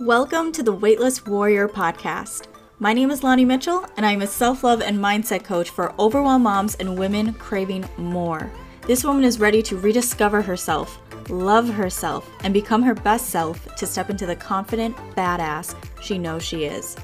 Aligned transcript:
Welcome 0.00 0.52
to 0.52 0.62
the 0.62 0.74
Weightless 0.74 1.24
Warrior 1.24 1.68
podcast. 1.68 2.48
My 2.80 2.92
name 2.92 3.10
is 3.10 3.22
Lonnie 3.22 3.46
Mitchell, 3.46 3.86
and 3.96 4.04
I 4.04 4.12
am 4.12 4.20
a 4.20 4.26
self 4.26 4.62
love 4.62 4.82
and 4.82 4.98
mindset 4.98 5.42
coach 5.42 5.70
for 5.70 5.94
overwhelmed 5.98 6.44
moms 6.44 6.74
and 6.74 6.98
women 6.98 7.32
craving 7.32 7.88
more. 7.96 8.52
This 8.86 9.04
woman 9.04 9.24
is 9.24 9.40
ready 9.40 9.62
to 9.62 9.78
rediscover 9.78 10.42
herself, 10.42 11.00
love 11.30 11.70
herself, 11.70 12.30
and 12.44 12.52
become 12.52 12.82
her 12.82 12.92
best 12.92 13.30
self 13.30 13.74
to 13.76 13.86
step 13.86 14.10
into 14.10 14.26
the 14.26 14.36
confident 14.36 14.94
badass 15.16 15.74
she 16.02 16.18
knows 16.18 16.42
she 16.42 16.64
is. 16.64 16.94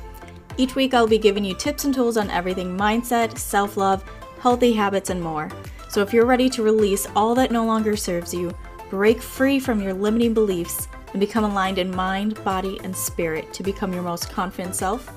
Each 0.58 0.74
week, 0.74 0.92
I'll 0.92 1.06
be 1.06 1.16
giving 1.16 1.46
you 1.46 1.54
tips 1.54 1.86
and 1.86 1.94
tools 1.94 2.18
on 2.18 2.28
everything 2.28 2.76
mindset, 2.76 3.38
self 3.38 3.78
love, 3.78 4.04
healthy 4.40 4.74
habits, 4.74 5.08
and 5.08 5.22
more. 5.22 5.50
So 5.88 6.02
if 6.02 6.12
you're 6.12 6.26
ready 6.26 6.50
to 6.50 6.62
release 6.62 7.06
all 7.16 7.34
that 7.36 7.52
no 7.52 7.64
longer 7.64 7.96
serves 7.96 8.34
you, 8.34 8.54
break 8.90 9.22
free 9.22 9.58
from 9.58 9.80
your 9.80 9.94
limiting 9.94 10.34
beliefs, 10.34 10.88
and 11.12 11.20
become 11.20 11.44
aligned 11.44 11.78
in 11.78 11.94
mind, 11.94 12.42
body, 12.44 12.80
and 12.84 12.96
spirit 12.96 13.52
to 13.52 13.62
become 13.62 13.92
your 13.92 14.02
most 14.02 14.30
confident 14.30 14.74
self, 14.74 15.10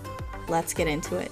let's 0.50 0.74
get 0.74 0.88
into 0.88 1.18
it. 1.18 1.32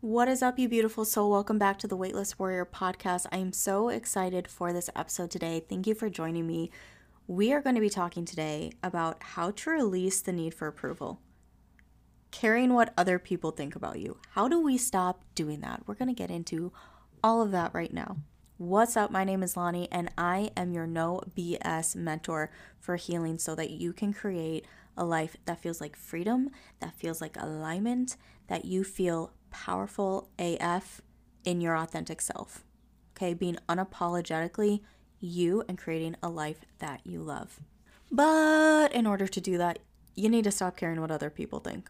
What 0.00 0.28
is 0.28 0.42
up, 0.42 0.58
you 0.58 0.68
beautiful 0.68 1.04
soul? 1.04 1.30
Welcome 1.30 1.58
back 1.58 1.78
to 1.80 1.86
the 1.86 1.96
Weightless 1.96 2.38
Warrior 2.38 2.66
podcast. 2.66 3.26
I 3.30 3.36
am 3.36 3.52
so 3.52 3.88
excited 3.88 4.48
for 4.48 4.72
this 4.72 4.90
episode 4.96 5.30
today. 5.30 5.62
Thank 5.68 5.86
you 5.86 5.94
for 5.94 6.08
joining 6.08 6.46
me. 6.46 6.70
We 7.26 7.52
are 7.52 7.60
going 7.60 7.74
to 7.74 7.80
be 7.80 7.90
talking 7.90 8.24
today 8.24 8.72
about 8.82 9.22
how 9.22 9.50
to 9.50 9.70
release 9.70 10.22
the 10.22 10.32
need 10.32 10.54
for 10.54 10.66
approval, 10.66 11.20
caring 12.30 12.72
what 12.72 12.94
other 12.96 13.18
people 13.18 13.50
think 13.50 13.76
about 13.76 14.00
you. 14.00 14.16
How 14.30 14.48
do 14.48 14.58
we 14.58 14.78
stop 14.78 15.22
doing 15.34 15.60
that? 15.60 15.82
We're 15.86 15.94
going 15.94 16.08
to 16.08 16.14
get 16.14 16.30
into 16.30 16.72
all 17.22 17.42
of 17.42 17.50
that 17.50 17.74
right 17.74 17.92
now. 17.92 18.16
What's 18.58 18.96
up? 18.96 19.12
My 19.12 19.22
name 19.22 19.44
is 19.44 19.56
Lonnie, 19.56 19.86
and 19.92 20.10
I 20.18 20.50
am 20.56 20.72
your 20.72 20.88
no 20.88 21.22
BS 21.36 21.94
mentor 21.94 22.50
for 22.80 22.96
healing 22.96 23.38
so 23.38 23.54
that 23.54 23.70
you 23.70 23.92
can 23.92 24.12
create 24.12 24.66
a 24.96 25.04
life 25.04 25.36
that 25.44 25.60
feels 25.60 25.80
like 25.80 25.94
freedom, 25.94 26.50
that 26.80 26.92
feels 26.92 27.20
like 27.20 27.40
alignment, 27.40 28.16
that 28.48 28.64
you 28.64 28.82
feel 28.82 29.32
powerful 29.50 30.30
AF 30.40 31.00
in 31.44 31.60
your 31.60 31.76
authentic 31.76 32.20
self. 32.20 32.64
Okay, 33.16 33.32
being 33.32 33.58
unapologetically 33.68 34.80
you 35.20 35.62
and 35.68 35.78
creating 35.78 36.16
a 36.20 36.28
life 36.28 36.64
that 36.80 37.00
you 37.04 37.22
love. 37.22 37.60
But 38.10 38.92
in 38.92 39.06
order 39.06 39.28
to 39.28 39.40
do 39.40 39.56
that, 39.58 39.78
you 40.16 40.28
need 40.28 40.42
to 40.42 40.50
stop 40.50 40.76
caring 40.76 41.00
what 41.00 41.12
other 41.12 41.30
people 41.30 41.60
think. 41.60 41.88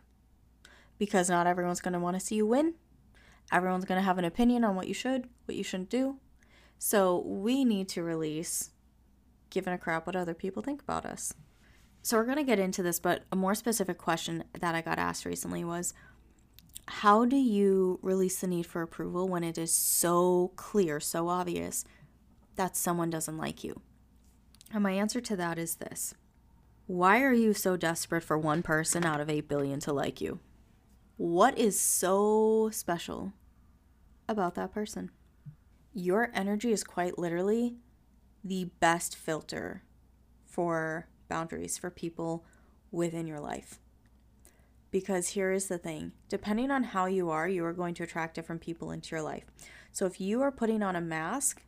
Because 0.99 1.31
not 1.31 1.47
everyone's 1.47 1.81
going 1.81 1.95
to 1.95 1.99
want 1.99 2.21
to 2.21 2.21
see 2.21 2.35
you 2.35 2.47
win. 2.47 2.75
Everyone's 3.51 3.87
going 3.87 3.99
to 3.99 4.05
have 4.05 4.19
an 4.19 4.27
opinion 4.27 4.65
on 4.65 4.77
what 4.77 4.87
you 4.87 4.93
should, 4.93 5.31
what 5.47 5.57
you 5.57 5.65
shouldn't 5.65 5.89
do, 5.89 6.19
so 6.79 7.23
we 7.27 7.65
need 7.65 7.89
to 7.91 8.03
release 8.03 8.71
giving 9.51 9.73
a 9.73 9.79
crap 9.79 10.07
what 10.07 10.17
other 10.17 10.35
people 10.35 10.63
think 10.63 10.83
about 10.83 11.05
us. 11.05 11.35
So 12.03 12.17
we're 12.17 12.25
going 12.25 12.37
to 12.37 12.45
get 12.45 12.59
into 12.59 12.83
this, 12.83 13.01
but 13.01 13.25
a 13.33 13.37
more 13.37 13.55
specific 13.55 13.99
question 13.99 14.45
that 14.59 14.75
I 14.75 14.81
got 14.81 14.99
asked 14.99 15.25
recently 15.25 15.65
was 15.65 15.93
how 16.87 17.27
do 17.27 17.37
you 17.37 17.99
release 18.01 18.41
the 18.41 18.47
need 18.47 18.67
for 18.67 18.81
approval 18.81 19.29
when 19.29 19.45
it 19.45 19.59
is 19.59 19.73
so 19.73 20.53
clear, 20.57 21.01
so 21.01 21.29
obvious 21.29 21.85
that 22.57 22.77
someone 22.77 23.11
doesn't 23.11 23.37
like 23.37 23.63
you? 23.63 23.83
And 24.73 24.83
my 24.83 24.93
answer 24.93 25.21
to 25.21 25.37
that 25.37 25.59
is 25.59 25.77
this 25.77 26.15
Why 26.87 27.23
are 27.23 27.33
you 27.33 27.53
so 27.53 27.77
desperate 27.77 28.23
for 28.23 28.39
one 28.39 28.63
person 28.63 29.05
out 29.05 29.21
of 29.21 29.29
8 29.29 29.49
billion 29.49 29.81
to 29.81 29.93
like 29.93 30.21
you? 30.21 30.41
What 31.17 31.59
is 31.59 31.79
so 31.79 32.71
special 32.73 33.33
about 34.29 34.55
that 34.55 34.73
person? 34.73 35.11
Your 35.99 36.31
energy 36.33 36.73
is 36.73 36.85
quite 36.85 37.19
literally 37.19 37.75
the 38.45 38.71
best 38.79 39.17
filter 39.17 39.83
for 40.47 41.09
boundaries 41.29 41.77
for 41.77 41.91
people 41.91 42.45
within 42.93 43.27
your 43.27 43.41
life. 43.41 43.81
Because 44.91 45.31
here 45.31 45.53
is 45.53 45.67
the 45.67 45.77
thing 45.77 46.13
depending 46.29 46.71
on 46.71 46.85
how 46.85 47.07
you 47.07 47.31
are, 47.31 47.49
you 47.49 47.65
are 47.65 47.73
going 47.73 47.95
to 47.95 48.05
attract 48.05 48.35
different 48.35 48.63
people 48.63 48.91
into 48.91 49.15
your 49.15 49.23
life. 49.23 49.45
So 49.93 50.07
if 50.07 50.21
you 50.21 50.41
are 50.41 50.53
putting 50.53 50.83
on 50.83 50.97
a 50.97 51.01
mask, 51.01 51.63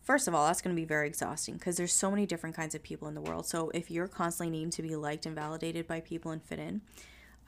first 0.00 0.28
of 0.28 0.34
all, 0.34 0.46
that's 0.46 0.62
going 0.62 0.74
to 0.74 0.80
be 0.80 0.86
very 0.86 1.08
exhausting 1.08 1.54
because 1.54 1.76
there's 1.76 1.92
so 1.92 2.10
many 2.10 2.24
different 2.24 2.56
kinds 2.56 2.74
of 2.74 2.82
people 2.82 3.08
in 3.08 3.14
the 3.14 3.20
world. 3.20 3.46
So 3.46 3.70
if 3.74 3.90
you're 3.90 4.08
constantly 4.08 4.56
needing 4.56 4.70
to 4.70 4.82
be 4.82 4.94
liked 4.94 5.26
and 5.26 5.34
validated 5.34 5.86
by 5.86 6.00
people 6.00 6.30
and 6.30 6.42
fit 6.42 6.60
in, 6.60 6.82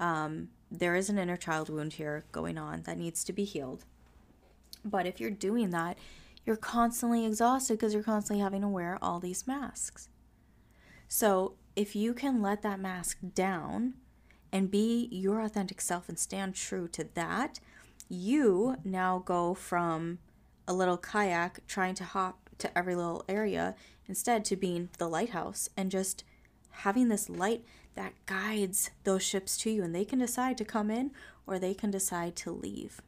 um, 0.00 0.48
there 0.70 0.96
is 0.96 1.08
an 1.08 1.18
inner 1.18 1.36
child 1.36 1.68
wound 1.68 1.94
here 1.94 2.24
going 2.32 2.58
on 2.58 2.82
that 2.82 2.98
needs 2.98 3.22
to 3.24 3.32
be 3.32 3.44
healed. 3.44 3.84
But 4.84 5.06
if 5.06 5.20
you're 5.20 5.30
doing 5.30 5.70
that, 5.70 5.98
you're 6.44 6.56
constantly 6.56 7.26
exhausted 7.26 7.74
because 7.74 7.94
you're 7.94 8.02
constantly 8.02 8.42
having 8.42 8.62
to 8.62 8.68
wear 8.68 8.98
all 9.02 9.20
these 9.20 9.46
masks. 9.46 10.08
So 11.08 11.54
if 11.76 11.94
you 11.94 12.14
can 12.14 12.40
let 12.40 12.62
that 12.62 12.80
mask 12.80 13.18
down 13.34 13.94
and 14.52 14.70
be 14.70 15.08
your 15.10 15.40
authentic 15.40 15.80
self 15.80 16.08
and 16.08 16.18
stand 16.18 16.54
true 16.54 16.88
to 16.88 17.08
that, 17.14 17.60
you 18.08 18.76
now 18.84 19.22
go 19.24 19.54
from 19.54 20.18
a 20.66 20.72
little 20.72 20.96
kayak 20.96 21.66
trying 21.66 21.94
to 21.96 22.04
hop 22.04 22.50
to 22.58 22.76
every 22.76 22.94
little 22.94 23.24
area 23.28 23.74
instead 24.06 24.44
to 24.44 24.56
being 24.56 24.88
the 24.98 25.08
lighthouse 25.08 25.68
and 25.76 25.90
just 25.90 26.24
having 26.70 27.08
this 27.08 27.28
light 27.28 27.64
that 27.94 28.12
guides 28.26 28.90
those 29.04 29.22
ships 29.22 29.56
to 29.58 29.70
you 29.70 29.82
and 29.82 29.94
they 29.94 30.04
can 30.04 30.18
decide 30.18 30.56
to 30.58 30.64
come 30.64 30.90
in 30.90 31.10
or 31.46 31.58
they 31.58 31.74
can 31.74 31.90
decide 31.90 32.36
to 32.36 32.50
leave. 32.50 33.00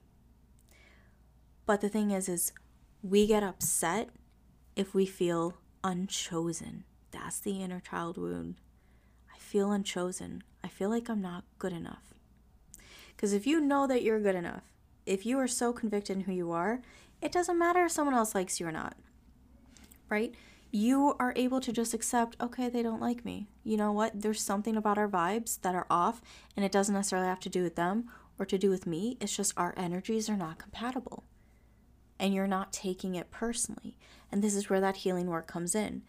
But 1.65 1.81
the 1.81 1.89
thing 1.89 2.11
is 2.11 2.29
is 2.29 2.53
we 3.03 3.27
get 3.27 3.43
upset 3.43 4.11
if 4.75 4.95
we 4.95 5.07
feel 5.07 5.55
unchosen. 5.85 6.85
That's 7.11 7.41
the 7.41 7.63
inner 7.63 7.81
child 7.81 8.17
wound. 8.17 8.57
I 9.35 9.39
feel 9.39 9.71
unchosen. 9.71 10.43
I 10.65 10.69
feel 10.69 10.89
like 10.89 11.09
I'm 11.09 11.21
not 11.21 11.45
good 11.59 11.73
enough. 11.73 12.15
Because 13.15 13.33
if 13.33 13.47
you 13.47 13.61
know 13.61 13.87
that 13.87 14.03
you're 14.03 14.21
good 14.21 14.35
enough, 14.35 14.63
if 15.05 15.27
you 15.27 15.39
are 15.39 15.49
so 15.49 15.73
convicted 15.73 16.17
in 16.17 16.23
who 16.25 16.33
you 16.33 16.51
are, 16.53 16.81
it 17.21 17.33
doesn't 17.33 17.59
matter 17.59 17.85
if 17.85 17.93
someone 17.93 18.15
else 18.15 18.35
likes 18.35 18.59
you 18.59 18.67
or 18.67 18.73
not. 18.73 18.97
Right? 20.09 20.35
You 20.71 21.15
are 21.19 21.35
able 21.37 21.61
to 21.61 21.73
just 21.73 21.93
accept, 21.93 22.37
okay, 22.41 22.69
they 22.69 22.83
don't 22.83 23.01
like 23.01 23.25
me. 23.25 23.49
You 23.63 23.77
know 23.77 23.93
what? 23.93 24.23
There's 24.23 24.41
something 24.41 24.77
about 24.77 24.99
our 24.99 25.09
vibes 25.09 25.61
that 25.61 25.75
are 25.75 25.87
off, 25.91 26.23
and 26.57 26.65
it 26.65 26.73
doesn't 26.73 26.95
necessarily 26.95 27.29
have 27.29 27.41
to 27.41 27.51
do 27.51 27.63
with 27.63 27.77
them 27.77 28.09
or 28.39 28.47
to 28.47 28.57
do 28.57 28.71
with 28.71 28.87
me. 28.87 29.19
It's 29.21 29.37
just 29.37 29.53
our 29.57 29.75
energies 29.77 30.31
are 30.31 30.37
not 30.37 30.59
compatible 30.59 31.25
and 32.23 32.33
you're 32.33 32.47
not 32.47 32.73
taking 32.73 33.17
it 33.17 33.33
personally. 33.33 33.99
And 34.31 34.43
this 34.43 34.55
is 34.55 34.71
where 34.71 34.81
that 34.81 34.99
healing 34.99 35.27
work 35.27 35.49
comes 35.49 35.75
in. 35.75 36.03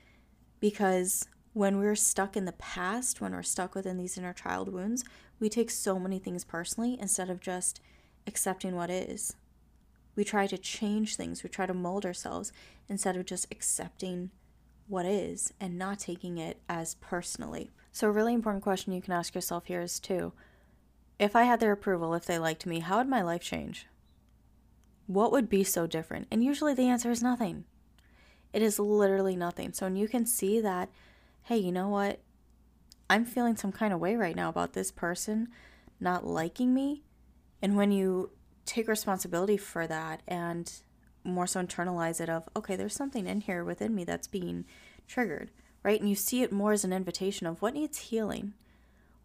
Because 0.59 1.27
when 1.53 1.79
we're 1.79 1.95
stuck 1.95 2.37
in 2.37 2.45
the 2.45 2.51
past, 2.51 3.19
when 3.19 3.31
we're 3.31 3.41
stuck 3.41 3.73
within 3.73 3.97
these 3.97 4.15
inner 4.15 4.31
child 4.31 4.71
wounds, 4.71 5.03
we 5.39 5.49
take 5.49 5.71
so 5.71 5.97
many 5.97 6.19
things 6.19 6.43
personally 6.43 6.97
instead 7.01 7.31
of 7.31 7.39
just 7.39 7.81
accepting 8.27 8.75
what 8.75 8.91
is. 8.91 9.35
We 10.15 10.23
try 10.23 10.45
to 10.45 10.57
change 10.57 11.15
things, 11.15 11.41
we 11.41 11.49
try 11.49 11.65
to 11.65 11.73
mold 11.73 12.05
ourselves 12.05 12.53
instead 12.87 13.17
of 13.17 13.25
just 13.25 13.47
accepting 13.51 14.29
what 14.87 15.07
is 15.07 15.51
and 15.59 15.79
not 15.79 15.97
taking 15.97 16.37
it 16.37 16.61
as 16.69 16.93
personally. 16.95 17.71
So, 17.91 18.07
a 18.07 18.11
really 18.11 18.35
important 18.35 18.63
question 18.63 18.93
you 18.93 19.01
can 19.01 19.13
ask 19.13 19.33
yourself 19.33 19.65
here 19.65 19.81
is 19.81 19.99
too 19.99 20.33
if 21.17 21.35
I 21.35 21.43
had 21.43 21.59
their 21.59 21.71
approval, 21.71 22.13
if 22.13 22.25
they 22.25 22.37
liked 22.37 22.67
me, 22.67 22.79
how 22.81 22.97
would 22.97 23.07
my 23.07 23.23
life 23.23 23.41
change? 23.41 23.87
What 25.07 25.31
would 25.31 25.49
be 25.49 25.63
so 25.63 25.87
different? 25.87 26.27
And 26.31 26.43
usually 26.43 26.73
the 26.73 26.87
answer 26.87 27.11
is 27.11 27.21
nothing. 27.21 27.65
It 28.53 28.61
is 28.61 28.79
literally 28.79 29.35
nothing. 29.35 29.73
So 29.73 29.85
when 29.85 29.95
you 29.95 30.07
can 30.07 30.25
see 30.25 30.61
that, 30.61 30.89
hey, 31.43 31.57
you 31.57 31.71
know 31.71 31.89
what? 31.89 32.19
I'm 33.09 33.25
feeling 33.25 33.57
some 33.57 33.71
kind 33.71 33.93
of 33.93 33.99
way 33.99 34.15
right 34.15 34.35
now 34.35 34.49
about 34.49 34.73
this 34.73 34.91
person 34.91 35.49
not 35.99 36.25
liking 36.25 36.73
me. 36.73 37.03
And 37.61 37.75
when 37.75 37.91
you 37.91 38.31
take 38.65 38.87
responsibility 38.87 39.57
for 39.57 39.87
that 39.87 40.21
and 40.27 40.71
more 41.23 41.47
so 41.47 41.61
internalize 41.61 42.21
it 42.21 42.29
of, 42.29 42.47
okay, 42.55 42.75
there's 42.75 42.95
something 42.95 43.27
in 43.27 43.41
here 43.41 43.63
within 43.63 43.95
me 43.95 44.03
that's 44.03 44.27
being 44.27 44.65
triggered, 45.07 45.51
right? 45.83 45.99
And 45.99 46.09
you 46.09 46.15
see 46.15 46.43
it 46.43 46.51
more 46.51 46.73
as 46.73 46.83
an 46.83 46.93
invitation 46.93 47.47
of 47.47 47.61
what 47.61 47.73
needs 47.73 47.97
healing. 47.97 48.53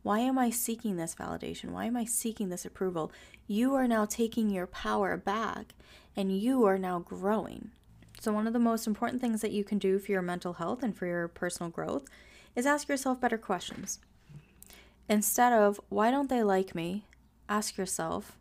Why 0.03 0.21
am 0.21 0.39
I 0.39 0.51
seeking 0.51 0.97
this 0.97 1.15
validation? 1.15 1.71
Why 1.71 1.87
am 1.87 1.97
I 1.97 2.05
seeking 2.05 2.49
this 2.49 2.65
approval? 2.65 3.13
You 3.47 3.75
are 3.75 3.89
now 3.89 4.05
taking 4.05 4.51
your 4.51 4.67
power 4.67 5.17
back 5.17 5.75
and 6.17 6.37
you 6.37 6.65
are 6.65 6.79
now 6.79 7.01
growing. 7.01 7.71
So, 8.21 8.33
one 8.33 8.47
of 8.47 8.53
the 8.53 8.59
most 8.59 8.87
important 8.87 9.21
things 9.21 9.43
that 9.43 9.53
you 9.53 9.63
can 9.63 9.79
do 9.79 9.99
for 9.99 10.11
your 10.11 10.23
mental 10.23 10.55
health 10.55 10.83
and 10.83 10.97
for 10.97 11.07
your 11.07 11.29
personal 11.29 11.71
growth 11.71 12.05
is 12.57 12.67
ask 12.67 12.89
yourself 12.89 13.21
better 13.21 13.39
questions. 13.39 14.01
Instead 15.09 15.53
of, 15.53 15.81
why 15.89 16.11
don't 16.11 16.29
they 16.29 16.43
like 16.43 16.75
me? 16.75 17.07
Ask 17.49 17.77
yourself, 17.77 18.37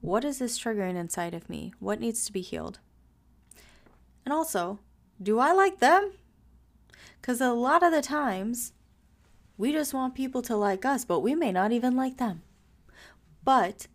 what 0.00 0.24
is 0.24 0.38
this 0.38 0.58
triggering 0.58 0.96
inside 0.96 1.34
of 1.34 1.48
me? 1.48 1.72
What 1.78 2.00
needs 2.00 2.24
to 2.26 2.32
be 2.32 2.42
healed? 2.42 2.78
And 4.24 4.32
also, 4.32 4.78
do 5.22 5.38
I 5.38 5.52
like 5.52 5.80
them? 5.80 6.12
Because 7.20 7.40
a 7.40 7.52
lot 7.52 7.82
of 7.82 7.92
the 7.92 8.02
times, 8.02 8.72
we 9.60 9.72
just 9.72 9.92
want 9.92 10.14
people 10.14 10.40
to 10.40 10.56
like 10.56 10.86
us, 10.86 11.04
but 11.04 11.20
we 11.20 11.34
may 11.34 11.52
not 11.52 11.70
even 11.70 11.94
like 11.94 12.16
them. 12.16 12.40
But 13.44 13.88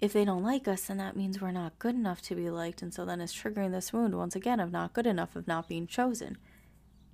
if 0.00 0.12
they 0.12 0.24
don't 0.24 0.44
like 0.44 0.68
us, 0.68 0.82
then 0.82 0.98
that 0.98 1.16
means 1.16 1.40
we're 1.40 1.50
not 1.50 1.80
good 1.80 1.96
enough 1.96 2.22
to 2.22 2.36
be 2.36 2.48
liked. 2.50 2.82
And 2.82 2.94
so 2.94 3.04
then 3.04 3.20
it's 3.20 3.34
triggering 3.34 3.72
this 3.72 3.92
wound 3.92 4.14
once 4.14 4.36
again 4.36 4.60
of 4.60 4.70
not 4.70 4.92
good 4.92 5.08
enough, 5.08 5.34
of 5.34 5.48
not 5.48 5.68
being 5.68 5.88
chosen, 5.88 6.38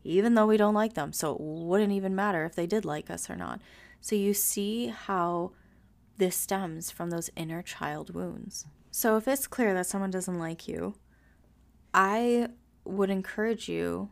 even 0.05 0.35
though 0.35 0.47
we 0.47 0.59
don't 0.59 0.75
like 0.75 0.93
them. 0.93 1.15
So 1.15 1.33
it 1.33 1.41
wouldn't 1.41 1.93
even 1.93 2.15
matter 2.15 2.45
if 2.45 2.55
they 2.55 2.67
did 2.67 2.85
like 2.85 3.09
us 3.09 3.31
or 3.31 3.37
not. 3.37 3.59
So 4.03 4.17
you 4.17 4.35
see 4.35 4.89
how 4.89 5.53
this 6.19 6.37
stems 6.37 6.91
from 6.91 7.09
those 7.09 7.31
inner 7.37 7.63
child 7.63 8.15
wounds. 8.15 8.67
So 8.91 9.17
if 9.17 9.27
it's 9.27 9.47
clear 9.47 9.73
that 9.73 9.87
someone 9.87 10.11
doesn't 10.11 10.39
like 10.39 10.69
you, 10.69 10.97
I 11.95 12.49
would 12.85 13.09
encourage 13.09 13.67
you 13.67 14.11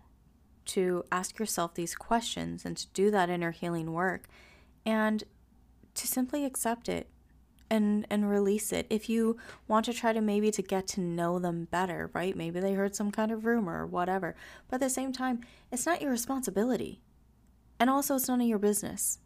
to 0.67 1.05
ask 1.11 1.39
yourself 1.39 1.75
these 1.75 1.95
questions 1.95 2.65
and 2.65 2.77
to 2.77 2.87
do 2.89 3.11
that 3.11 3.31
inner 3.31 3.51
healing 3.51 3.93
work 3.93 4.29
and 4.85 5.25
to 5.95 6.07
simply 6.07 6.45
accept 6.45 6.89
it 6.89 7.09
and 7.69 8.07
and 8.11 8.29
release 8.29 8.73
it. 8.73 8.87
If 8.91 9.09
you 9.09 9.37
want 9.69 9.85
to 9.87 9.93
try 9.93 10.13
to 10.13 10.21
maybe 10.21 10.51
to 10.51 10.63
get 10.63 10.87
to 10.89 11.01
know 11.01 11.39
them 11.39 11.69
better 11.71 12.11
right? 12.13 12.37
Maybe 12.37 12.61
they 12.61 12.75
heard 12.75 12.95
some 12.95 13.11
kind 13.11 13.31
of 13.31 13.45
rumor 13.45 13.83
or 13.83 13.87
whatever. 13.87 14.35
But 14.69 14.77
at 14.77 14.81
the 14.81 14.91
same 14.91 15.13
time 15.13 15.41
it's 15.71 15.87
not 15.87 16.03
your 16.03 16.11
responsibility. 16.11 17.01
And 17.79 17.89
also 17.89 18.17
it's 18.17 18.29
none 18.29 18.41
of 18.41 18.47
your 18.47 18.59
business. 18.59 19.19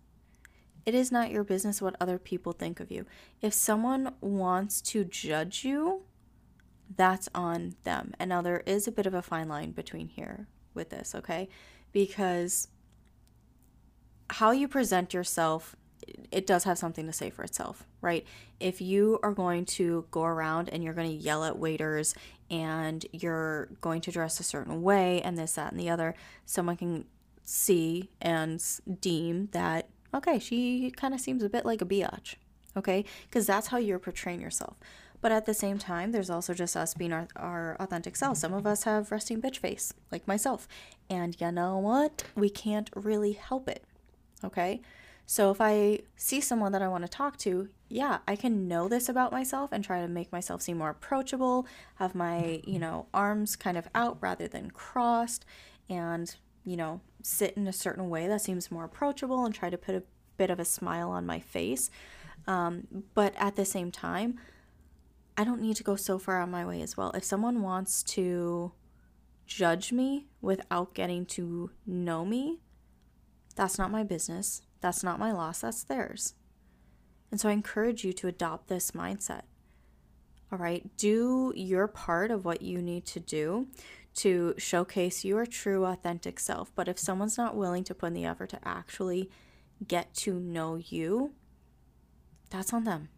It 0.87 0.95
is 0.95 1.11
not 1.11 1.31
your 1.31 1.45
business 1.45 1.81
what 1.81 1.97
other 1.99 2.19
people 2.19 2.53
think 2.53 2.79
of 2.79 2.91
you. 2.91 3.07
If 3.41 3.55
someone 3.55 4.15
wants 4.21 4.83
to 4.83 5.05
judge 5.05 5.65
you 5.65 6.03
that's 6.97 7.29
on 7.35 7.75
them. 7.85 8.15
And 8.19 8.29
now 8.29 8.43
there 8.43 8.63
is 8.67 8.87
a 8.87 8.93
bit 8.93 9.07
of 9.07 9.15
a 9.15 9.23
fine 9.23 9.49
line 9.49 9.73
between 9.73 10.09
here 10.09 10.47
with 10.75 10.91
this 10.91 11.15
okay 11.15 11.49
because 11.93 12.69
how 14.31 14.51
you 14.51 14.67
present 14.67 15.15
yourself 15.15 15.77
it 16.31 16.47
does 16.47 16.65
have 16.65 16.79
something 16.79 17.07
to 17.07 17.13
say 17.13 17.31
for 17.31 17.43
itself, 17.45 17.87
right? 18.01 18.27
If 18.61 18.81
you 18.81 19.19
are 19.23 19.33
going 19.33 19.65
to 19.67 20.07
go 20.11 20.25
around 20.25 20.69
and 20.69 20.83
you're 20.83 20.95
going 20.95 21.09
to 21.09 21.15
yell 21.15 21.45
at 21.45 21.59
waiters 21.59 22.15
and 22.51 23.05
you're 23.13 23.69
going 23.81 24.01
to 24.03 24.11
dress 24.11 24.41
a 24.41 24.43
certain 24.43 24.83
way 24.83 25.23
and 25.23 25.39
this, 25.39 25.55
that, 25.55 25.73
and 25.73 25.81
the 25.81 25.91
other, 25.91 26.15
someone 26.45 26.77
can 26.77 27.05
see 27.43 28.11
and 28.21 28.63
deem 29.01 29.49
that, 29.53 29.89
okay, 30.13 30.39
she 30.39 30.91
kind 30.91 31.15
of 31.15 31.21
seems 31.21 31.43
a 31.43 31.49
bit 31.49 31.65
like 31.65 31.81
a 31.81 31.87
biatch, 31.87 32.35
okay? 32.77 33.05
Because 33.29 33.47
that's 33.47 33.69
how 33.69 33.79
you're 33.79 33.99
portraying 33.99 34.41
yourself. 34.41 34.77
But 35.25 35.33
at 35.33 35.47
the 35.47 35.55
same 35.55 35.79
time, 35.79 36.13
there's 36.13 36.29
also 36.29 36.53
just 36.53 36.77
us 36.77 36.93
being 36.93 37.11
our, 37.11 37.27
our 37.37 37.79
authentic 37.81 38.15
selves. 38.15 38.41
Some 38.41 38.53
of 38.53 38.67
us 38.67 38.83
have 38.85 39.11
resting 39.11 39.41
bitch 39.41 39.57
face, 39.57 39.95
like 40.13 40.29
myself. 40.29 40.69
And 41.09 41.35
you 41.41 41.51
know 41.51 41.79
what? 41.79 42.25
We 42.35 42.51
can't 42.51 42.91
really 42.95 43.33
help 43.33 43.67
it, 43.67 43.85
okay? 44.45 44.83
So 45.25 45.51
if 45.51 45.63
I 45.63 46.01
see 46.19 46.43
someone 46.43 46.73
that 46.73 46.83
I 46.83 46.89
want 46.89 47.05
to 47.05 47.09
talk 47.09 47.39
to, 47.39 47.71
yeah, 47.89 48.19
I 48.29 48.37
can 48.37 48.69
know 48.69 48.87
this 48.87 49.09
about 49.09 49.33
myself 49.33 49.73
and 49.73 49.83
try 49.83 50.03
to 50.03 50.09
make 50.09 50.31
myself 50.31 50.61
seem 50.61 50.77
more 50.77 50.91
approachable, 50.91 51.67
have 51.95 52.15
my, 52.15 52.61
you 52.67 52.79
know, 52.79 53.07
arms 53.15 53.57
kind 53.57 53.79
of 53.79 53.89
out 53.95 54.19
rather 54.21 54.47
than 54.47 54.73
crossed 54.73 55.47
and, 55.89 56.37
you 56.67 56.77
know, 56.77 57.01
sit 57.23 57.57
in 57.57 57.67
a 57.67 57.73
certain 57.73 58.11
way 58.11 58.29
that 58.29 58.43
seems 58.43 58.71
more 58.71 58.85
approachable 58.85 59.47
and 59.47 59.55
try 59.55 59.71
to 59.71 59.79
put 59.79 59.95
a 59.95 60.03
bit 60.37 60.51
of 60.51 60.61
a 60.61 60.67
smile 60.67 61.09
on 61.09 61.25
my 61.25 61.41
face. 61.41 61.91
Um, 62.47 63.05
but 63.15 63.33
at 63.39 63.57
the 63.57 63.65
same 63.65 63.91
time, 63.91 64.39
I 65.37 65.45
don't 65.45 65.61
need 65.61 65.77
to 65.77 65.83
go 65.83 65.97
so 65.97 66.19
far 66.19 66.41
on 66.41 66.51
my 66.51 66.65
way 66.65 66.81
as 66.81 66.97
well. 66.97 67.11
If 67.13 67.25
someone 67.25 67.63
wants 67.63 68.03
to 68.05 68.73
judge 69.47 69.93
me 69.93 70.27
without 70.41 70.95
getting 70.95 71.27
to 71.27 71.71
know 71.87 72.25
me, 72.25 72.61
that's 73.57 73.79
not 73.79 73.91
my 73.91 74.05
business. 74.05 74.63
That's 74.81 75.03
not 75.03 75.19
my 75.19 75.33
loss, 75.33 75.61
that's 75.61 75.83
theirs. 75.85 76.35
And 77.31 77.41
so 77.41 77.49
I 77.49 77.53
encourage 77.53 78.05
you 78.05 78.13
to 78.13 78.29
adopt 78.29 78.69
this 78.69 78.93
mindset. 78.93 79.43
All 80.53 80.59
right, 80.59 80.89
do 80.97 81.53
your 81.57 81.89
part 81.89 82.31
of 82.31 82.45
what 82.45 82.63
you 82.63 82.81
need 82.81 83.07
to 83.07 83.21
do 83.21 83.67
to 84.17 84.55
showcase 84.57 85.25
your 85.25 85.47
true, 85.47 85.85
authentic 85.85 86.39
self. 86.39 86.71
But 86.77 86.87
if 86.87 86.99
someone's 86.99 87.37
not 87.37 87.57
willing 87.57 87.83
to 87.85 87.95
put 87.95 88.09
in 88.09 88.15
the 88.15 88.25
effort 88.25 88.51
to 88.51 88.61
actually 88.63 89.31
get 89.89 90.15
to 90.15 90.39
know 90.39 90.77
you, 90.77 91.33
that's 92.51 92.73
on 92.73 92.85
them. 92.85 93.09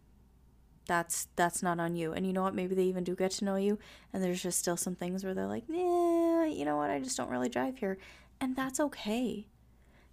That's 0.87 1.27
that's 1.35 1.61
not 1.61 1.79
on 1.79 1.95
you. 1.95 2.13
And 2.13 2.25
you 2.25 2.33
know 2.33 2.43
what? 2.43 2.55
Maybe 2.55 2.75
they 2.75 2.83
even 2.83 3.03
do 3.03 3.15
get 3.15 3.31
to 3.31 3.45
know 3.45 3.57
you, 3.57 3.77
and 4.13 4.23
there's 4.23 4.41
just 4.41 4.59
still 4.59 4.77
some 4.77 4.95
things 4.95 5.23
where 5.23 5.33
they're 5.33 5.47
like, 5.47 5.67
nah, 5.67 6.45
you 6.45 6.65
know 6.65 6.77
what? 6.77 6.89
I 6.89 6.99
just 6.99 7.17
don't 7.17 7.29
really 7.29 7.49
drive 7.49 7.77
here, 7.77 7.97
and 8.39 8.55
that's 8.55 8.79
okay. 8.79 9.47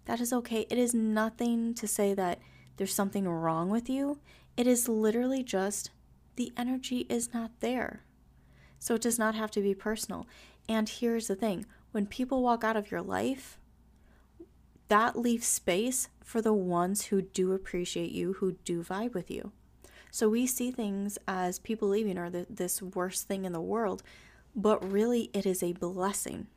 That 0.05 0.19
is 0.19 0.31
okay. 0.33 0.67
It 0.69 0.77
is 0.77 0.93
nothing 0.93 1.73
to 1.75 1.87
say 1.87 2.13
that 2.13 2.39
there's 2.77 2.93
something 2.93 3.27
wrong 3.27 3.69
with 3.69 3.89
you. 3.89 4.19
It 4.57 4.67
is 4.67 4.87
literally 4.87 5.43
just 5.43 5.91
the 6.35 6.51
energy 6.57 7.05
is 7.09 7.33
not 7.33 7.51
there. 7.59 8.01
So 8.79 8.95
it 8.95 9.01
does 9.01 9.17
not 9.17 9.35
have 9.35 9.51
to 9.51 9.61
be 9.61 9.73
personal. 9.73 10.27
And 10.67 10.87
here's 10.87 11.27
the 11.27 11.35
thing 11.35 11.65
when 11.91 12.05
people 12.05 12.43
walk 12.43 12.63
out 12.63 12.77
of 12.77 12.91
your 12.91 13.01
life, 13.01 13.57
that 14.89 15.17
leaves 15.17 15.47
space 15.47 16.09
for 16.23 16.41
the 16.41 16.53
ones 16.53 17.05
who 17.05 17.21
do 17.21 17.53
appreciate 17.53 18.11
you, 18.11 18.33
who 18.33 18.53
do 18.63 18.83
vibe 18.83 19.13
with 19.13 19.31
you. 19.31 19.51
So 20.15 20.29
we 20.29 20.47
see 20.47 20.71
things 20.71 21.17
as 21.27 21.59
people 21.59 21.89
leaving 21.89 22.17
are 22.17 22.29
the, 22.29 22.47
this 22.49 22.81
worst 22.81 23.27
thing 23.27 23.43
in 23.43 23.51
the 23.51 23.59
world, 23.59 24.01
but 24.55 24.81
really 24.89 25.29
it 25.33 25.45
is 25.45 25.61
a 25.61 25.73
blessing 25.73 26.47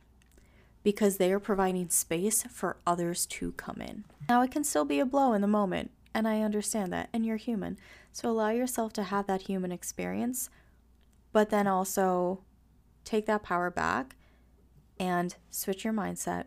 because 0.81 1.17
they 1.17 1.29
are 1.33 1.41
providing 1.41 1.89
space 1.89 2.43
for 2.43 2.77
others 2.87 3.25
to 3.25 3.51
come 3.51 3.81
in. 3.81 4.05
Now, 4.29 4.41
it 4.43 4.51
can 4.51 4.63
still 4.63 4.85
be 4.85 5.01
a 5.01 5.05
blow 5.05 5.33
in 5.33 5.41
the 5.41 5.45
moment, 5.47 5.91
and 6.13 6.25
I 6.25 6.41
understand 6.41 6.93
that, 6.93 7.09
and 7.11 7.25
you're 7.25 7.35
human. 7.35 7.77
So 8.13 8.29
allow 8.29 8.51
yourself 8.51 8.93
to 8.93 9.03
have 9.03 9.27
that 9.27 9.41
human 9.41 9.73
experience, 9.73 10.49
but 11.33 11.49
then 11.49 11.67
also 11.67 12.39
take 13.03 13.25
that 13.25 13.43
power 13.43 13.69
back 13.69 14.15
and 14.97 15.35
switch 15.49 15.83
your 15.83 15.91
mindset, 15.91 16.45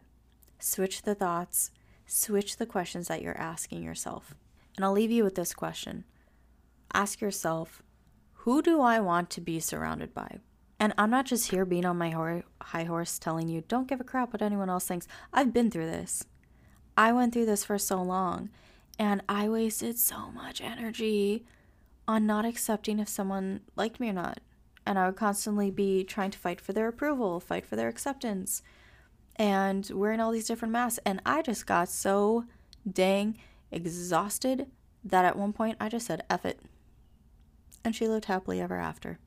switch 0.58 1.02
the 1.02 1.14
thoughts, 1.14 1.72
switch 2.06 2.56
the 2.56 2.64
questions 2.64 3.08
that 3.08 3.20
you're 3.20 3.38
asking 3.38 3.82
yourself. 3.82 4.34
And 4.76 4.84
I'll 4.86 4.92
leave 4.92 5.10
you 5.10 5.24
with 5.24 5.34
this 5.34 5.52
question 5.52 6.04
Ask 6.94 7.20
yourself, 7.20 7.82
who 8.32 8.60
do 8.62 8.80
I 8.80 9.00
want 9.00 9.30
to 9.30 9.40
be 9.40 9.60
surrounded 9.60 10.12
by? 10.12 10.38
And 10.78 10.92
I'm 10.98 11.10
not 11.10 11.26
just 11.26 11.50
here 11.50 11.64
being 11.64 11.84
on 11.84 11.96
my 11.96 12.10
high 12.60 12.84
horse 12.84 13.18
telling 13.18 13.48
you, 13.48 13.62
don't 13.68 13.86
give 13.86 14.00
a 14.00 14.04
crap 14.04 14.32
what 14.32 14.42
anyone 14.42 14.68
else 14.68 14.86
thinks. 14.86 15.06
I've 15.32 15.52
been 15.52 15.70
through 15.70 15.86
this. 15.86 16.24
I 16.96 17.12
went 17.12 17.32
through 17.32 17.46
this 17.46 17.64
for 17.64 17.78
so 17.78 18.02
long, 18.02 18.50
and 18.98 19.22
I 19.28 19.48
wasted 19.48 19.98
so 19.98 20.30
much 20.32 20.60
energy 20.60 21.46
on 22.08 22.26
not 22.26 22.44
accepting 22.44 22.98
if 22.98 23.08
someone 23.08 23.60
liked 23.76 24.00
me 24.00 24.10
or 24.10 24.12
not. 24.12 24.40
And 24.84 24.98
I 24.98 25.06
would 25.06 25.16
constantly 25.16 25.70
be 25.70 26.02
trying 26.02 26.32
to 26.32 26.38
fight 26.38 26.60
for 26.60 26.72
their 26.72 26.88
approval, 26.88 27.38
fight 27.38 27.64
for 27.64 27.76
their 27.76 27.88
acceptance, 27.88 28.62
and 29.36 29.88
wearing 29.94 30.20
all 30.20 30.32
these 30.32 30.48
different 30.48 30.72
masks. 30.72 30.98
And 31.06 31.22
I 31.24 31.42
just 31.42 31.64
got 31.66 31.88
so 31.88 32.44
dang 32.90 33.38
exhausted 33.70 34.66
that 35.04 35.24
at 35.24 35.36
one 35.36 35.52
point 35.52 35.76
I 35.80 35.88
just 35.88 36.06
said, 36.06 36.24
F 36.28 36.44
it. 36.44 36.60
And 37.84 37.94
she 37.94 38.08
lived 38.08 38.26
happily 38.26 38.60
ever 38.60 38.76
after. 38.76 39.18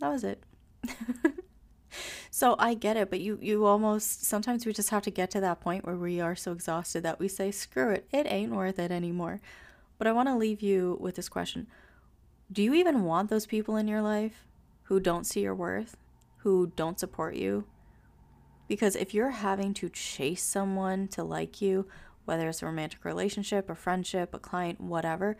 That 0.00 0.10
was 0.10 0.24
it. 0.24 0.42
so 2.30 2.56
I 2.58 2.74
get 2.74 2.96
it, 2.96 3.10
but 3.10 3.20
you 3.20 3.38
you 3.40 3.66
almost 3.66 4.24
sometimes 4.24 4.66
we 4.66 4.72
just 4.72 4.90
have 4.90 5.02
to 5.02 5.10
get 5.10 5.30
to 5.32 5.40
that 5.40 5.60
point 5.60 5.86
where 5.86 5.96
we 5.96 6.20
are 6.20 6.34
so 6.34 6.52
exhausted 6.52 7.02
that 7.04 7.20
we 7.20 7.28
say 7.28 7.50
screw 7.50 7.90
it, 7.90 8.08
it 8.12 8.26
ain't 8.26 8.52
worth 8.52 8.78
it 8.78 8.90
anymore. 8.90 9.40
But 9.98 10.08
I 10.08 10.12
want 10.12 10.28
to 10.28 10.36
leave 10.36 10.62
you 10.62 10.98
with 11.00 11.14
this 11.14 11.28
question. 11.28 11.68
Do 12.50 12.62
you 12.62 12.74
even 12.74 13.04
want 13.04 13.30
those 13.30 13.46
people 13.46 13.76
in 13.76 13.86
your 13.86 14.02
life 14.02 14.46
who 14.84 14.98
don't 14.98 15.24
see 15.24 15.40
your 15.40 15.54
worth, 15.54 15.96
who 16.38 16.72
don't 16.74 16.98
support 16.98 17.36
you? 17.36 17.64
Because 18.66 18.96
if 18.96 19.14
you're 19.14 19.30
having 19.30 19.74
to 19.74 19.88
chase 19.88 20.42
someone 20.42 21.06
to 21.08 21.22
like 21.22 21.60
you, 21.62 21.86
whether 22.24 22.48
it's 22.48 22.62
a 22.62 22.66
romantic 22.66 23.04
relationship, 23.04 23.70
a 23.70 23.74
friendship, 23.74 24.34
a 24.34 24.38
client, 24.38 24.80
whatever, 24.80 25.36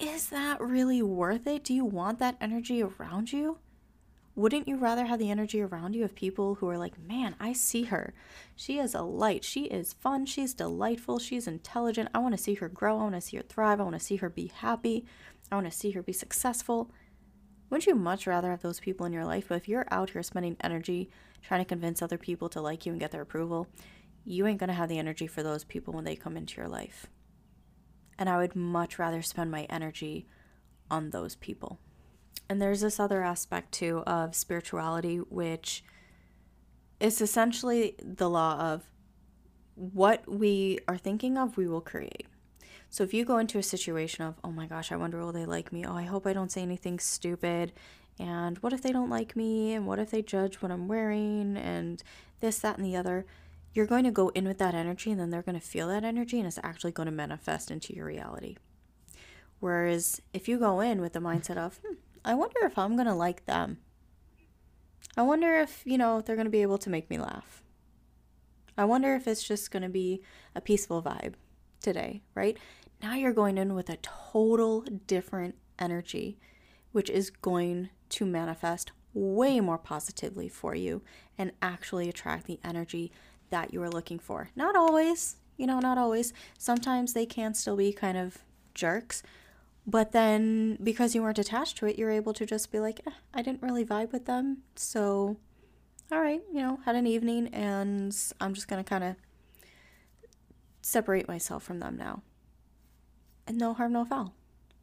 is 0.00 0.28
that 0.30 0.60
really 0.60 1.02
worth 1.02 1.46
it? 1.46 1.64
Do 1.64 1.74
you 1.74 1.84
want 1.84 2.18
that 2.18 2.36
energy 2.40 2.82
around 2.82 3.32
you? 3.32 3.58
Wouldn't 4.34 4.68
you 4.68 4.76
rather 4.76 5.06
have 5.06 5.18
the 5.18 5.32
energy 5.32 5.60
around 5.60 5.94
you 5.94 6.04
of 6.04 6.14
people 6.14 6.54
who 6.56 6.68
are 6.68 6.78
like, 6.78 6.96
man, 6.96 7.34
I 7.40 7.52
see 7.52 7.84
her. 7.84 8.14
She 8.54 8.78
is 8.78 8.94
a 8.94 9.02
light. 9.02 9.44
She 9.44 9.64
is 9.64 9.94
fun. 9.94 10.26
She's 10.26 10.54
delightful. 10.54 11.18
She's 11.18 11.48
intelligent. 11.48 12.10
I 12.14 12.18
want 12.18 12.36
to 12.36 12.42
see 12.42 12.54
her 12.54 12.68
grow. 12.68 13.00
I 13.00 13.02
want 13.02 13.16
to 13.16 13.20
see 13.20 13.36
her 13.36 13.42
thrive. 13.42 13.80
I 13.80 13.82
want 13.82 13.98
to 13.98 14.04
see 14.04 14.16
her 14.16 14.30
be 14.30 14.52
happy. 14.54 15.04
I 15.50 15.56
want 15.56 15.66
to 15.68 15.76
see 15.76 15.90
her 15.90 16.02
be 16.02 16.12
successful. 16.12 16.92
Wouldn't 17.68 17.86
you 17.86 17.96
much 17.96 18.28
rather 18.28 18.50
have 18.50 18.62
those 18.62 18.78
people 18.78 19.06
in 19.06 19.12
your 19.12 19.24
life? 19.24 19.46
But 19.48 19.56
if 19.56 19.68
you're 19.68 19.88
out 19.90 20.10
here 20.10 20.22
spending 20.22 20.56
energy 20.62 21.10
trying 21.42 21.60
to 21.60 21.68
convince 21.68 22.00
other 22.00 22.18
people 22.18 22.48
to 22.50 22.60
like 22.60 22.86
you 22.86 22.92
and 22.92 23.00
get 23.00 23.10
their 23.10 23.22
approval, 23.22 23.66
you 24.24 24.46
ain't 24.46 24.60
going 24.60 24.68
to 24.68 24.74
have 24.74 24.88
the 24.88 24.98
energy 24.98 25.26
for 25.26 25.42
those 25.42 25.64
people 25.64 25.94
when 25.94 26.04
they 26.04 26.14
come 26.14 26.36
into 26.36 26.58
your 26.58 26.68
life. 26.68 27.06
And 28.18 28.28
I 28.28 28.36
would 28.38 28.56
much 28.56 28.98
rather 28.98 29.22
spend 29.22 29.50
my 29.50 29.64
energy 29.64 30.26
on 30.90 31.10
those 31.10 31.36
people. 31.36 31.78
And 32.48 32.60
there's 32.60 32.80
this 32.80 32.98
other 32.98 33.22
aspect 33.22 33.72
too 33.72 33.98
of 34.06 34.34
spirituality, 34.34 35.18
which 35.18 35.84
is 36.98 37.20
essentially 37.20 37.94
the 38.02 38.28
law 38.28 38.58
of 38.58 38.90
what 39.74 40.28
we 40.28 40.78
are 40.88 40.98
thinking 40.98 41.38
of, 41.38 41.56
we 41.56 41.68
will 41.68 41.80
create. 41.80 42.26
So 42.90 43.04
if 43.04 43.12
you 43.14 43.24
go 43.24 43.38
into 43.38 43.58
a 43.58 43.62
situation 43.62 44.24
of, 44.24 44.34
oh 44.42 44.50
my 44.50 44.66
gosh, 44.66 44.90
I 44.90 44.96
wonder 44.96 45.18
will 45.18 45.32
they 45.32 45.44
like 45.44 45.72
me? 45.72 45.84
Oh, 45.84 45.94
I 45.94 46.02
hope 46.02 46.26
I 46.26 46.32
don't 46.32 46.50
say 46.50 46.62
anything 46.62 46.98
stupid. 46.98 47.72
And 48.18 48.58
what 48.58 48.72
if 48.72 48.82
they 48.82 48.92
don't 48.92 49.10
like 49.10 49.36
me? 49.36 49.74
And 49.74 49.86
what 49.86 49.98
if 49.98 50.10
they 50.10 50.22
judge 50.22 50.56
what 50.56 50.72
I'm 50.72 50.88
wearing? 50.88 51.56
And 51.56 52.02
this, 52.40 52.58
that, 52.60 52.78
and 52.78 52.86
the 52.86 52.96
other. 52.96 53.26
You're 53.74 53.86
going 53.86 54.04
to 54.04 54.10
go 54.10 54.30
in 54.30 54.46
with 54.46 54.58
that 54.58 54.74
energy 54.74 55.10
and 55.10 55.20
then 55.20 55.30
they're 55.30 55.42
going 55.42 55.58
to 55.58 55.66
feel 55.66 55.88
that 55.88 56.04
energy 56.04 56.38
and 56.38 56.46
it's 56.46 56.58
actually 56.62 56.92
going 56.92 57.06
to 57.06 57.12
manifest 57.12 57.70
into 57.70 57.94
your 57.94 58.06
reality. 58.06 58.56
Whereas 59.60 60.20
if 60.32 60.48
you 60.48 60.58
go 60.58 60.80
in 60.80 61.00
with 61.00 61.12
the 61.12 61.20
mindset 61.20 61.56
of, 61.56 61.80
hmm, 61.84 61.94
I 62.24 62.34
wonder 62.34 62.60
if 62.64 62.78
I'm 62.78 62.96
going 62.96 63.06
to 63.06 63.14
like 63.14 63.46
them. 63.46 63.78
I 65.16 65.22
wonder 65.22 65.54
if, 65.54 65.82
you 65.84 65.98
know, 65.98 66.20
they're 66.20 66.36
going 66.36 66.46
to 66.46 66.50
be 66.50 66.62
able 66.62 66.78
to 66.78 66.90
make 66.90 67.10
me 67.10 67.18
laugh. 67.18 67.62
I 68.76 68.84
wonder 68.84 69.14
if 69.14 69.26
it's 69.26 69.42
just 69.42 69.70
going 69.70 69.82
to 69.82 69.88
be 69.88 70.22
a 70.54 70.60
peaceful 70.60 71.02
vibe 71.02 71.34
today, 71.80 72.22
right? 72.34 72.56
Now 73.02 73.14
you're 73.14 73.32
going 73.32 73.58
in 73.58 73.74
with 73.74 73.90
a 73.90 73.98
total 73.98 74.82
different 75.06 75.56
energy, 75.78 76.38
which 76.92 77.10
is 77.10 77.30
going 77.30 77.90
to 78.10 78.24
manifest 78.24 78.92
way 79.14 79.60
more 79.60 79.78
positively 79.78 80.48
for 80.48 80.74
you 80.74 81.02
and 81.36 81.52
actually 81.60 82.08
attract 82.08 82.46
the 82.46 82.60
energy 82.62 83.10
that 83.50 83.72
you 83.72 83.82
are 83.82 83.90
looking 83.90 84.18
for. 84.18 84.50
Not 84.56 84.76
always, 84.76 85.36
you 85.56 85.66
know, 85.66 85.80
not 85.80 85.98
always. 85.98 86.32
Sometimes 86.58 87.12
they 87.12 87.26
can 87.26 87.54
still 87.54 87.76
be 87.76 87.92
kind 87.92 88.16
of 88.16 88.38
jerks, 88.74 89.22
but 89.86 90.12
then 90.12 90.78
because 90.82 91.14
you 91.14 91.22
weren't 91.22 91.38
attached 91.38 91.78
to 91.78 91.86
it, 91.86 91.98
you're 91.98 92.10
able 92.10 92.32
to 92.34 92.46
just 92.46 92.70
be 92.70 92.80
like, 92.80 93.00
eh, 93.06 93.12
I 93.32 93.42
didn't 93.42 93.62
really 93.62 93.84
vibe 93.84 94.12
with 94.12 94.26
them. 94.26 94.58
So, 94.76 95.36
all 96.12 96.20
right, 96.20 96.42
you 96.52 96.60
know, 96.60 96.80
had 96.84 96.94
an 96.94 97.06
evening 97.06 97.48
and 97.48 98.14
I'm 98.40 98.54
just 98.54 98.68
going 98.68 98.82
to 98.82 98.88
kind 98.88 99.04
of 99.04 99.16
separate 100.82 101.28
myself 101.28 101.62
from 101.62 101.80
them 101.80 101.96
now. 101.96 102.22
And 103.46 103.58
no 103.58 103.72
harm, 103.72 103.92
no 103.92 104.04
foul, 104.04 104.34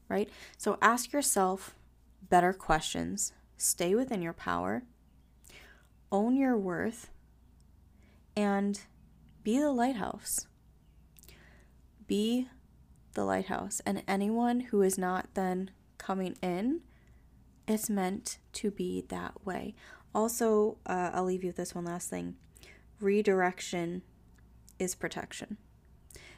right? 0.09 0.29
So 0.57 0.77
ask 0.81 1.13
yourself 1.13 1.75
better 2.29 2.53
questions, 2.53 3.31
stay 3.57 3.93
within 3.93 4.21
your 4.21 4.33
power, 4.33 4.83
own 6.11 6.35
your 6.35 6.57
worth, 6.57 7.09
and 8.35 8.81
be 9.43 9.59
the 9.59 9.71
lighthouse. 9.71 10.47
Be 12.07 12.47
the 13.13 13.23
lighthouse. 13.23 13.81
And 13.85 14.03
anyone 14.07 14.59
who 14.61 14.81
is 14.81 14.97
not 14.97 15.27
then 15.33 15.71
coming 15.97 16.37
in 16.41 16.81
is 17.67 17.89
meant 17.89 18.37
to 18.53 18.71
be 18.71 19.05
that 19.09 19.45
way. 19.45 19.73
Also, 20.13 20.77
uh, 20.85 21.11
I'll 21.13 21.25
leave 21.25 21.43
you 21.43 21.49
with 21.49 21.57
this 21.57 21.75
one 21.75 21.85
last 21.85 22.09
thing 22.09 22.35
redirection 23.01 24.01
is 24.79 24.95
protection. 24.95 25.57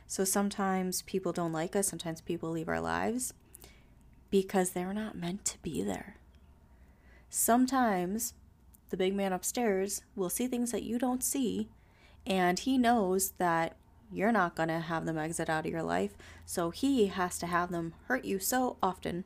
So 0.07 0.23
sometimes 0.23 1.01
people 1.03 1.33
don't 1.33 1.51
like 1.51 1.75
us, 1.75 1.87
sometimes 1.87 2.21
people 2.21 2.49
leave 2.49 2.69
our 2.69 2.81
lives 2.81 3.33
because 4.29 4.71
they're 4.71 4.93
not 4.93 5.17
meant 5.17 5.45
to 5.45 5.57
be 5.59 5.83
there. 5.83 6.17
Sometimes 7.29 8.33
the 8.89 8.97
big 8.97 9.13
man 9.13 9.33
upstairs 9.33 10.01
will 10.15 10.29
see 10.29 10.47
things 10.47 10.71
that 10.71 10.83
you 10.83 10.97
don't 10.97 11.23
see, 11.23 11.69
and 12.27 12.59
he 12.59 12.77
knows 12.77 13.31
that 13.37 13.77
you're 14.11 14.33
not 14.33 14.55
going 14.55 14.69
to 14.69 14.79
have 14.79 15.05
them 15.05 15.17
exit 15.17 15.49
out 15.49 15.65
of 15.65 15.71
your 15.71 15.81
life. 15.81 16.11
So 16.45 16.69
he 16.69 17.07
has 17.07 17.39
to 17.39 17.47
have 17.47 17.71
them 17.71 17.93
hurt 18.07 18.25
you 18.25 18.37
so 18.37 18.77
often. 18.83 19.23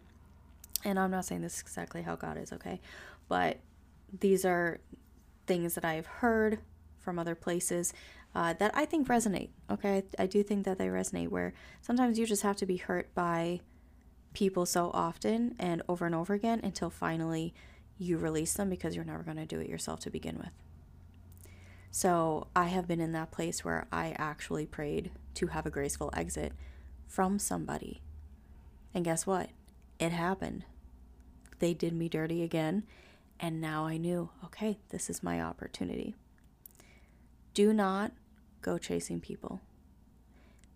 And 0.85 0.99
I'm 0.99 1.11
not 1.11 1.25
saying 1.25 1.41
this 1.41 1.55
is 1.55 1.61
exactly 1.61 2.03
how 2.03 2.15
God 2.15 2.37
is, 2.37 2.53
okay? 2.53 2.79
But 3.27 3.57
these 4.19 4.45
are 4.45 4.79
things 5.47 5.75
that 5.75 5.85
I've 5.85 6.05
heard 6.05 6.59
from 6.99 7.17
other 7.17 7.35
places 7.35 7.93
uh, 8.33 8.53
that 8.53 8.71
I 8.73 8.85
think 8.85 9.07
resonate, 9.07 9.49
okay? 9.69 10.03
I 10.17 10.27
do 10.27 10.43
think 10.43 10.65
that 10.65 10.77
they 10.77 10.87
resonate 10.87 11.29
where 11.29 11.53
sometimes 11.81 12.17
you 12.17 12.25
just 12.25 12.43
have 12.43 12.55
to 12.57 12.65
be 12.65 12.77
hurt 12.77 13.13
by 13.13 13.61
people 14.33 14.65
so 14.65 14.91
often 14.93 15.55
and 15.59 15.81
over 15.89 16.05
and 16.05 16.15
over 16.15 16.33
again 16.33 16.61
until 16.63 16.89
finally 16.89 17.53
you 17.97 18.17
release 18.17 18.53
them 18.53 18.69
because 18.69 18.95
you're 18.95 19.05
never 19.05 19.23
going 19.23 19.37
to 19.37 19.45
do 19.45 19.59
it 19.59 19.67
yourself 19.67 19.99
to 20.01 20.09
begin 20.09 20.37
with. 20.37 20.51
So 21.91 22.47
I 22.55 22.67
have 22.67 22.87
been 22.87 23.01
in 23.01 23.11
that 23.11 23.31
place 23.31 23.65
where 23.65 23.85
I 23.91 24.15
actually 24.17 24.65
prayed 24.65 25.11
to 25.35 25.47
have 25.47 25.65
a 25.65 25.69
graceful 25.69 26.09
exit 26.15 26.53
from 27.05 27.37
somebody. 27.37 28.01
And 28.93 29.03
guess 29.03 29.27
what? 29.27 29.49
It 29.99 30.13
happened. 30.13 30.63
They 31.59 31.73
did 31.73 31.93
me 31.93 32.07
dirty 32.07 32.43
again. 32.43 32.83
And 33.39 33.59
now 33.59 33.85
I 33.85 33.97
knew, 33.97 34.29
okay, 34.45 34.79
this 34.89 35.09
is 35.09 35.21
my 35.21 35.41
opportunity. 35.41 36.15
Do 37.53 37.73
not 37.73 38.13
go 38.61 38.77
chasing 38.77 39.19
people. 39.19 39.59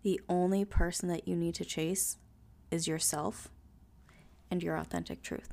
The 0.02 0.20
only 0.28 0.64
person 0.64 1.08
that 1.08 1.26
you 1.26 1.34
need 1.34 1.54
to 1.56 1.64
chase 1.64 2.18
is 2.70 2.86
yourself 2.86 3.48
and 4.50 4.62
your 4.62 4.76
authentic 4.76 5.22
truth. 5.22 5.48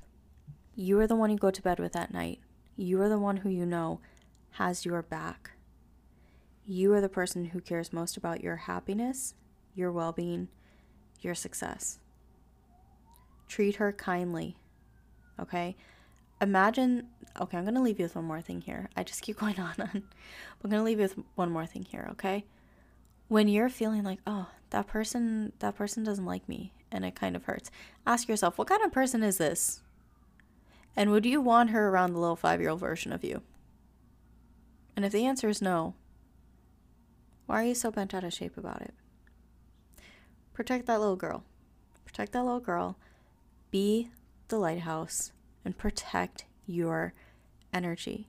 You 0.76 1.00
are 1.00 1.08
the 1.08 1.16
one 1.16 1.30
you 1.30 1.38
go 1.38 1.52
to 1.52 1.62
bed 1.62 1.80
with 1.80 1.96
at 1.96 2.14
night. 2.14 2.40
You 2.76 3.02
are 3.02 3.10
the 3.10 3.20
one 3.20 3.38
who 3.38 3.50
you 3.50 3.66
know 3.66 4.02
has 4.52 4.86
your 4.86 5.02
back. 5.02 5.52
You 6.66 6.94
are 6.94 7.02
the 7.02 7.10
person 7.10 7.46
who 7.46 7.60
cares 7.60 7.92
most 7.92 8.16
about 8.16 8.42
your 8.42 8.56
happiness, 8.56 9.34
your 9.76 9.92
well 9.92 10.14
being, 10.14 10.48
your 11.20 11.36
success. 11.36 12.00
Treat 13.48 13.76
her 13.76 13.92
kindly. 13.92 14.56
Okay? 15.40 15.76
Imagine, 16.42 17.08
okay, 17.40 17.58
I'm 17.58 17.66
to 17.66 17.82
leave 17.82 18.00
you 18.00 18.06
with 18.06 18.16
one 18.16 18.26
more 18.26 18.42
thing 18.42 18.62
here. 18.62 18.90
I 18.96 19.04
just 19.04 19.22
keep 19.22 19.38
going 19.40 19.60
on. 19.60 19.76
I'm 19.80 20.70
to 20.70 20.82
leave 20.82 21.00
you 21.00 21.04
with 21.04 21.18
one 21.36 21.52
more 21.52 21.66
thing 21.66 21.84
here, 21.84 22.08
okay? 22.12 22.46
When 23.28 23.48
you're 23.48 23.70
feeling 23.70 24.04
like, 24.04 24.20
oh, 24.26 24.48
that 24.70 24.88
person, 24.88 25.54
that 25.60 25.76
person 25.76 26.04
doesn't 26.04 26.26
like 26.26 26.48
me 26.48 26.74
and 26.92 27.04
it 27.04 27.16
kind 27.16 27.36
of 27.36 27.46
hurts, 27.46 27.72
ask 28.06 28.28
yourself, 28.28 28.58
what 28.58 28.68
kind 28.68 28.84
of 28.84 28.92
person 28.92 29.24
is 29.24 29.38
this? 29.38 29.82
And 30.96 31.10
would 31.10 31.26
you 31.26 31.42
want 31.42 31.72
her 31.72 31.90
around 31.90 32.14
the 32.14 32.20
little 32.20 32.36
five 32.36 32.62
year 32.62 32.70
old 32.70 32.80
version 32.80 33.12
of 33.12 33.24
you? 33.24 33.42
And 34.96 35.04
if 35.04 35.12
the 35.12 35.26
answer 35.26 35.50
is 35.50 35.62
no, 35.62 35.96
why 37.46 37.62
are 37.62 37.66
you 37.66 37.76
so 37.76 37.92
bent 37.92 38.14
out 38.14 38.24
of 38.24 38.34
shape 38.34 38.58
about 38.58 38.82
it? 38.82 38.94
Protect 40.54 40.86
that 40.86 41.00
little 41.00 41.16
girl. 41.16 41.44
Protect 42.06 42.32
that 42.34 42.44
little 42.44 42.60
girl. 42.60 42.98
Be 43.72 44.10
the 44.48 44.58
lighthouse 44.58 45.32
and 45.66 45.78
protect 45.78 46.46
your 46.66 47.14
energy. 47.74 48.28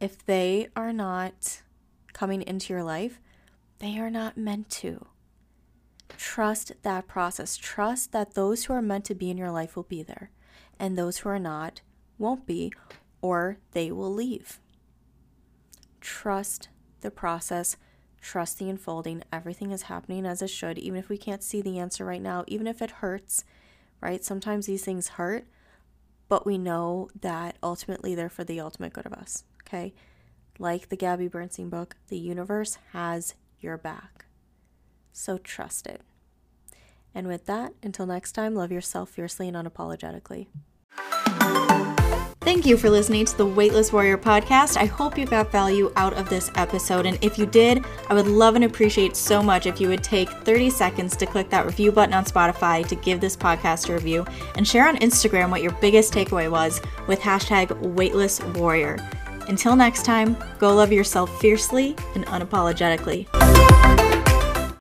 If 0.00 0.24
they 0.24 0.68
are 0.76 0.92
not 0.92 1.62
coming 2.12 2.42
into 2.42 2.72
your 2.72 2.84
life, 2.84 3.20
they 3.78 3.98
are 3.98 4.10
not 4.10 4.36
meant 4.38 4.70
to. 4.70 5.06
Trust 6.16 6.72
that 6.82 7.08
process. 7.08 7.56
Trust 7.56 8.12
that 8.12 8.34
those 8.34 8.64
who 8.64 8.72
are 8.72 8.82
meant 8.82 9.04
to 9.06 9.14
be 9.14 9.30
in 9.30 9.36
your 9.36 9.50
life 9.50 9.76
will 9.76 9.82
be 9.82 10.02
there, 10.02 10.30
and 10.78 10.96
those 10.96 11.18
who 11.18 11.28
are 11.28 11.38
not 11.38 11.80
won't 12.18 12.46
be, 12.46 12.72
or 13.20 13.58
they 13.72 13.90
will 13.90 14.12
leave. 14.12 14.60
Trust 16.00 16.68
the 17.00 17.10
process. 17.10 17.76
Trust 18.26 18.58
the 18.58 18.68
unfolding. 18.68 19.22
Everything 19.32 19.70
is 19.70 19.82
happening 19.82 20.26
as 20.26 20.42
it 20.42 20.50
should, 20.50 20.78
even 20.78 20.98
if 20.98 21.08
we 21.08 21.16
can't 21.16 21.44
see 21.44 21.62
the 21.62 21.78
answer 21.78 22.04
right 22.04 22.20
now, 22.20 22.42
even 22.48 22.66
if 22.66 22.82
it 22.82 22.90
hurts, 22.90 23.44
right? 24.00 24.24
Sometimes 24.24 24.66
these 24.66 24.84
things 24.84 25.10
hurt, 25.10 25.46
but 26.28 26.44
we 26.44 26.58
know 26.58 27.08
that 27.20 27.56
ultimately 27.62 28.16
they're 28.16 28.28
for 28.28 28.42
the 28.42 28.58
ultimate 28.58 28.92
good 28.92 29.06
of 29.06 29.12
us, 29.12 29.44
okay? 29.62 29.94
Like 30.58 30.88
the 30.88 30.96
Gabby 30.96 31.28
Bernstein 31.28 31.68
book, 31.68 31.94
the 32.08 32.18
universe 32.18 32.78
has 32.92 33.34
your 33.60 33.78
back. 33.78 34.24
So 35.12 35.38
trust 35.38 35.86
it. 35.86 36.00
And 37.14 37.28
with 37.28 37.46
that, 37.46 37.74
until 37.80 38.06
next 38.06 38.32
time, 38.32 38.56
love 38.56 38.72
yourself 38.72 39.08
fiercely 39.08 39.46
and 39.46 39.56
unapologetically. 39.56 40.48
Thank 42.46 42.64
you 42.64 42.76
for 42.76 42.88
listening 42.88 43.24
to 43.24 43.36
the 43.36 43.44
Weightless 43.44 43.92
Warrior 43.92 44.16
podcast. 44.16 44.76
I 44.76 44.84
hope 44.84 45.18
you 45.18 45.26
got 45.26 45.50
value 45.50 45.92
out 45.96 46.14
of 46.14 46.28
this 46.28 46.48
episode. 46.54 47.04
And 47.04 47.18
if 47.20 47.40
you 47.40 47.44
did, 47.44 47.84
I 48.08 48.14
would 48.14 48.28
love 48.28 48.54
and 48.54 48.62
appreciate 48.62 49.16
so 49.16 49.42
much 49.42 49.66
if 49.66 49.80
you 49.80 49.88
would 49.88 50.04
take 50.04 50.30
30 50.30 50.70
seconds 50.70 51.16
to 51.16 51.26
click 51.26 51.50
that 51.50 51.66
review 51.66 51.90
button 51.90 52.14
on 52.14 52.24
Spotify 52.24 52.86
to 52.86 52.94
give 52.94 53.20
this 53.20 53.36
podcast 53.36 53.88
a 53.88 53.94
review 53.94 54.24
and 54.54 54.66
share 54.66 54.86
on 54.86 54.96
Instagram 54.98 55.50
what 55.50 55.60
your 55.60 55.72
biggest 55.80 56.14
takeaway 56.14 56.48
was 56.48 56.80
with 57.08 57.18
hashtag 57.18 57.76
Weightless 57.80 58.40
Warrior. 58.40 58.98
Until 59.48 59.74
next 59.74 60.04
time, 60.04 60.36
go 60.60 60.72
love 60.72 60.92
yourself 60.92 61.40
fiercely 61.40 61.96
and 62.14 62.24
unapologetically. 62.26 63.26